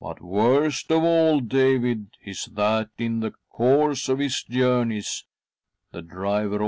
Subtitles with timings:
[0.00, 5.24] But worst, of all, David, is that, in the course of his journeys,
[5.90, 6.64] the driver